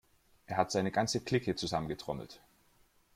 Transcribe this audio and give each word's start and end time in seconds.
Er 0.47 0.57
hat 0.57 0.71
seine 0.71 0.89
ganze 0.89 1.19
Clique 1.21 1.55
zusammengetrommelt. 1.55 2.41